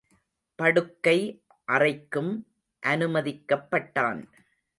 [0.59, 1.17] படுக்கை
[1.67, 2.31] அறைக்கும்
[2.83, 4.21] அனுமதிக்கப்பட்டான்.